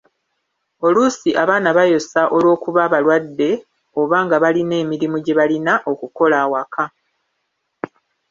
[0.85, 3.49] Oluusi abaana bayosa olw'okuba balwadde
[4.01, 6.83] oba nga balina emirimu gye balina okukola awaka.